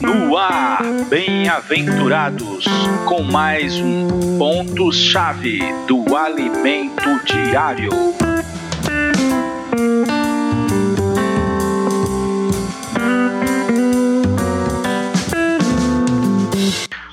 [0.00, 2.64] No ar, bem-aventurados,
[3.08, 7.90] com mais um ponto-chave do alimento diário.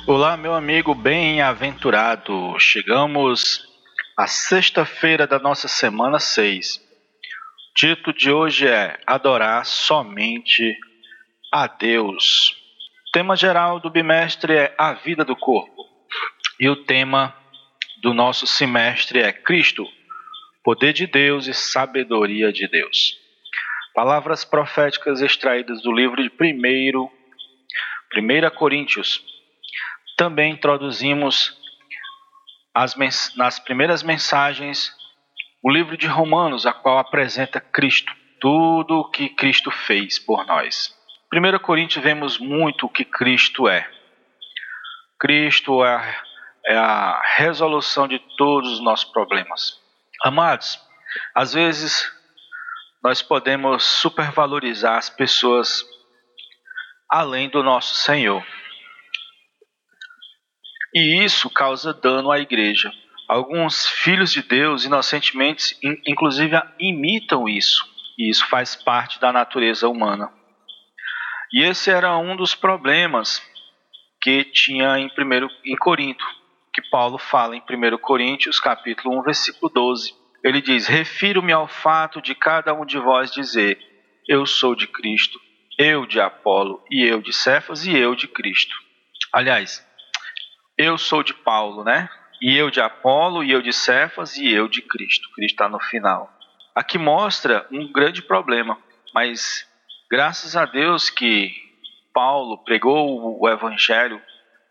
[0.05, 2.59] Olá, meu amigo bem-aventurado.
[2.59, 3.68] Chegamos
[4.15, 6.75] à sexta-feira da nossa semana 6.
[6.77, 10.77] O título de hoje é Adorar somente
[11.52, 12.55] a Deus.
[13.10, 15.86] O tema geral do bimestre é a vida do corpo.
[16.58, 17.36] E o tema
[18.02, 19.86] do nosso semestre é Cristo,
[20.64, 23.18] poder de Deus e sabedoria de Deus.
[23.94, 27.10] Palavras proféticas extraídas do livro de 1
[28.18, 29.22] 1 Coríntios
[30.16, 31.58] também introduzimos
[32.74, 32.96] as,
[33.36, 34.91] nas primeiras mensagens
[35.63, 41.01] o livro de Romanos, a qual apresenta Cristo, tudo o que Cristo fez por nós.
[41.34, 43.90] 1 Coríntios vemos muito o que Cristo é.
[45.18, 46.24] Cristo é a,
[46.65, 49.79] é a resolução de todos os nossos problemas.
[50.24, 50.77] Amados,
[51.34, 52.12] às vezes
[53.02, 55.85] nós podemos supervalorizar as pessoas
[57.09, 58.46] além do nosso Senhor.
[60.93, 62.91] E isso causa dano à igreja.
[63.29, 67.85] Alguns filhos de Deus, inocentemente, inclusive imitam isso.
[68.18, 70.41] E isso faz parte da natureza humana.
[71.53, 73.41] E esse era um dos problemas
[74.22, 76.24] que tinha em, primeiro, em Corinto,
[76.74, 80.13] que Paulo fala em 1 Coríntios, capítulo 1, versículo 12.
[80.44, 83.78] Ele diz: Refiro-me ao fato de cada um de vós dizer:
[84.28, 85.40] Eu sou de Cristo,
[85.78, 88.75] eu de Apolo, e eu de Cefas, e eu de Cristo.
[89.34, 89.86] Aliás,
[90.78, 92.09] eu sou de Paulo, né?
[92.41, 95.30] E eu de Apolo, e eu de Cefas, e eu de Cristo.
[95.36, 96.31] Cristo está no final.
[96.74, 98.78] Aqui mostra um grande problema,
[99.13, 99.69] mas
[100.12, 101.56] graças a Deus que
[102.13, 104.22] Paulo pregou o Evangelho,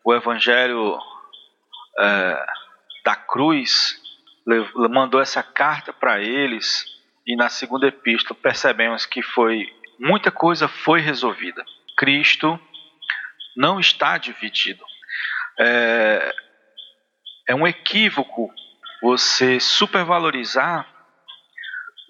[0.05, 0.99] o Evangelho
[1.99, 2.47] é,
[3.03, 3.99] da cruz,
[4.91, 6.85] mandou essa carta para eles,
[7.27, 9.67] e na segunda epístola percebemos que foi
[9.99, 11.65] muita coisa foi resolvida.
[11.97, 12.61] Cristo
[13.57, 14.85] não está dividido.
[15.59, 16.35] É,
[17.49, 18.53] é um equívoco
[19.03, 20.87] você supervalorizar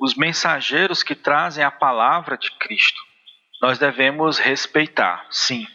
[0.01, 3.10] os mensageiros que trazem a palavra de Cristo.
[3.61, 5.67] Nós devemos respeitar, sim,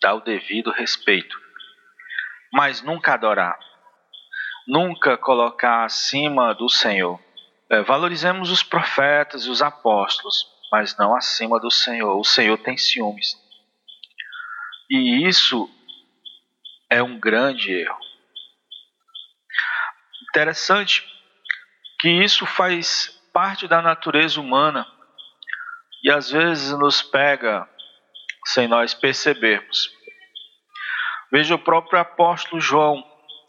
[0.00, 1.40] dar o devido respeito,
[2.52, 3.58] mas nunca adorar,
[4.68, 7.18] nunca colocar acima do Senhor.
[7.70, 12.18] É, valorizemos os profetas e os apóstolos, mas não acima do Senhor.
[12.18, 13.34] O Senhor tem ciúmes.
[14.90, 15.70] E isso
[16.90, 17.98] é um grande erro.
[20.28, 21.04] Interessante
[21.98, 24.86] que isso faz parte da natureza humana
[26.04, 27.68] e às vezes nos pega
[28.44, 29.90] sem nós percebermos.
[31.32, 33.02] Veja o próprio apóstolo João,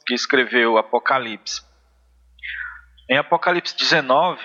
[0.07, 1.61] que escreveu o Apocalipse.
[3.09, 4.41] Em Apocalipse 19,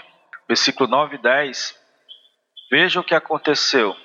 [0.48, 1.78] versículo 9 e 10,
[2.70, 3.96] veja o que aconteceu.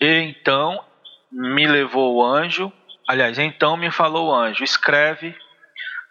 [0.00, 0.84] E então
[1.30, 2.72] me levou o anjo
[3.06, 5.36] Aliás, então me falou o anjo: escreve,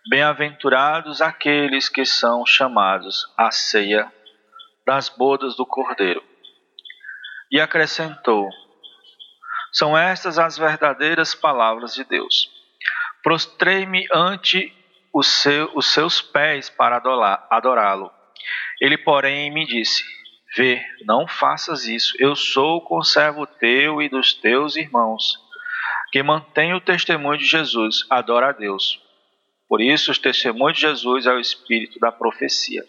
[0.10, 4.12] bem-aventurados aqueles que são chamados à ceia
[4.86, 6.24] das bodas do Cordeiro.
[7.54, 8.50] E acrescentou:
[9.72, 12.50] São estas as verdadeiras palavras de Deus.
[13.22, 14.76] Prostrei-me ante
[15.14, 16.98] os, seu, os seus pés para
[17.50, 18.12] adorá-lo.
[18.82, 20.04] Ele, porém, me disse:
[20.58, 22.16] Vê, não faças isso.
[22.20, 25.42] Eu sou o conservo teu e dos teus irmãos
[26.14, 29.02] que mantém o testemunho de Jesus adora a Deus.
[29.68, 32.84] Por isso, o testemunho de Jesus é o espírito da profecia.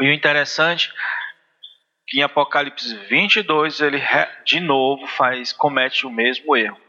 [0.00, 0.92] E o interessante
[2.14, 4.02] em Apocalipse 22 ele
[4.44, 6.80] de novo faz comete o mesmo erro.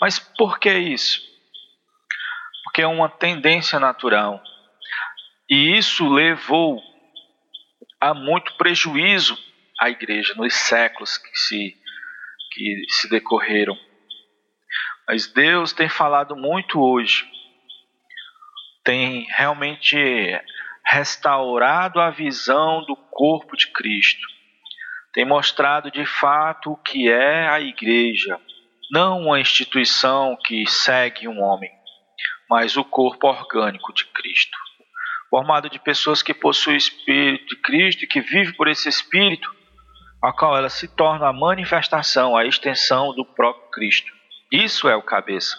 [0.00, 1.22] Mas por que isso?
[2.64, 4.42] Porque é uma tendência natural.
[5.48, 6.82] E isso levou
[8.00, 9.38] a muito prejuízo
[9.78, 11.76] à igreja nos séculos que se
[12.50, 13.76] que se decorreram.
[15.08, 17.28] Mas Deus tem falado muito hoje,
[18.84, 19.96] tem realmente
[20.86, 24.26] restaurado a visão do corpo de Cristo,
[25.12, 28.38] tem mostrado de fato o que é a igreja,
[28.90, 31.70] não uma instituição que segue um homem,
[32.50, 34.56] mas o corpo orgânico de Cristo,
[35.30, 39.54] formado de pessoas que possuem o Espírito de Cristo e que vivem por esse Espírito
[40.22, 44.10] a qual ela se torna a manifestação, a extensão do próprio Cristo.
[44.50, 45.54] Isso é o cabeça.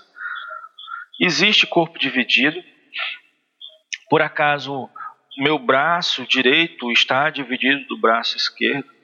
[1.19, 2.59] Existe corpo dividido.
[4.09, 4.89] Por acaso
[5.37, 8.95] meu braço direito está dividido do braço esquerdo?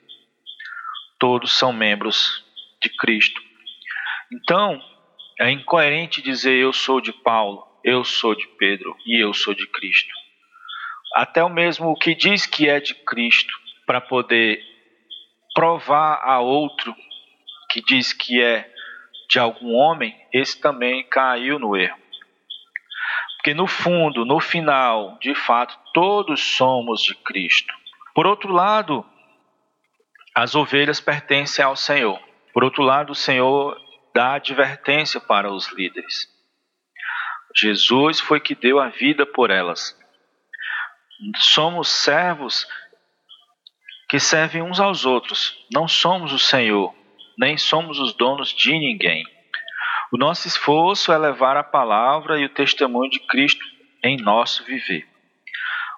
[1.22, 2.44] todos são membros
[2.82, 3.40] de Cristo.
[4.32, 4.82] Então,
[5.38, 9.64] é incoerente dizer eu sou de Paulo, eu sou de Pedro e eu sou de
[9.68, 10.12] Cristo.
[11.14, 13.56] Até o mesmo o que diz que é de Cristo,
[13.86, 14.64] para poder
[15.54, 16.92] provar a outro
[17.70, 18.68] que diz que é
[19.30, 22.01] de algum homem, esse também caiu no erro.
[23.42, 27.74] Porque no fundo, no final, de fato, todos somos de Cristo.
[28.14, 29.04] Por outro lado,
[30.32, 32.20] as ovelhas pertencem ao Senhor.
[32.54, 33.76] Por outro lado, o Senhor
[34.14, 36.28] dá advertência para os líderes.
[37.56, 39.98] Jesus foi que deu a vida por elas.
[41.38, 42.64] Somos servos
[44.08, 45.58] que servem uns aos outros.
[45.72, 46.94] Não somos o Senhor,
[47.36, 49.24] nem somos os donos de ninguém.
[50.12, 53.64] O nosso esforço é levar a palavra e o testemunho de Cristo
[54.04, 55.08] em nosso viver.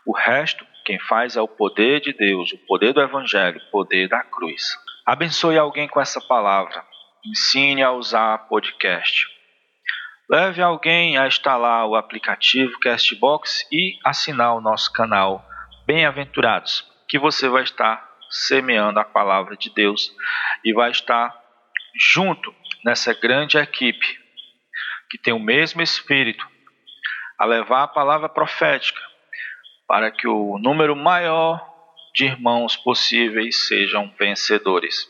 [0.07, 4.09] O resto, quem faz é o poder de Deus, o poder do Evangelho, o poder
[4.09, 4.79] da cruz.
[5.05, 6.85] Abençoe alguém com essa palavra.
[7.27, 9.27] Ensine a usar podcast.
[10.31, 15.45] Leve alguém a instalar o aplicativo Castbox e assinar o nosso canal
[15.87, 20.13] Bem-aventurados, que você vai estar semeando a palavra de Deus
[20.65, 21.35] e vai estar
[21.97, 24.19] junto nessa grande equipe
[25.11, 26.47] que tem o mesmo espírito
[27.39, 29.01] a levar a palavra profética
[29.87, 31.61] para que o número maior
[32.15, 35.09] de irmãos possíveis sejam vencedores.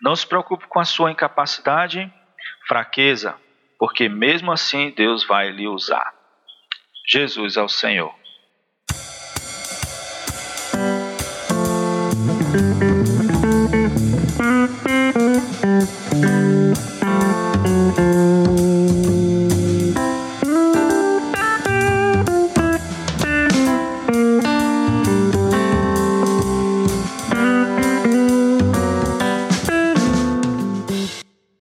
[0.00, 2.12] Não se preocupe com a sua incapacidade,
[2.66, 3.38] fraqueza,
[3.78, 6.12] porque mesmo assim Deus vai lhe usar.
[7.08, 8.14] Jesus é o Senhor.